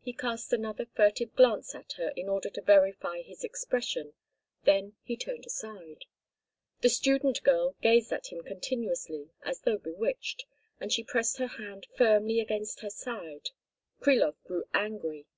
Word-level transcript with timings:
He 0.00 0.12
cast 0.12 0.52
another 0.52 0.84
furtive 0.96 1.32
glance 1.36 1.72
at 1.72 1.92
her 1.92 2.08
in 2.16 2.28
order 2.28 2.50
to 2.50 2.60
verify 2.60 3.22
his 3.22 3.44
expression, 3.44 4.14
then 4.64 4.96
he 5.04 5.16
turned 5.16 5.46
aside. 5.46 6.06
The 6.80 6.88
student 6.88 7.44
girl 7.44 7.76
gazed 7.80 8.12
at 8.12 8.32
him 8.32 8.42
continuously, 8.42 9.30
as 9.44 9.60
though 9.60 9.78
bewitched, 9.78 10.44
and 10.80 10.92
she 10.92 11.04
pressed 11.04 11.36
her 11.38 11.46
hand 11.46 11.86
firmly 11.96 12.40
against 12.40 12.80
her 12.80 12.86
left 12.86 12.96
side. 12.96 13.50
Krilov 14.00 14.34
grew 14.42 14.64
angry. 14.74 15.28